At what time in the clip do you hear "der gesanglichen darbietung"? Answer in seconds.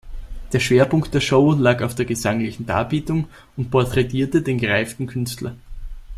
1.93-3.27